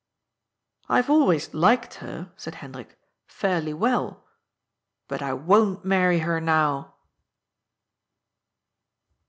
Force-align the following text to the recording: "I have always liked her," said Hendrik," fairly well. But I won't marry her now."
"I 0.89 0.95
have 0.95 1.11
always 1.11 1.53
liked 1.53 1.93
her," 2.01 2.33
said 2.35 2.55
Hendrik," 2.55 2.97
fairly 3.27 3.71
well. 3.71 4.25
But 5.07 5.21
I 5.21 5.33
won't 5.33 5.85
marry 5.85 6.17
her 6.25 6.41
now." 6.41 6.95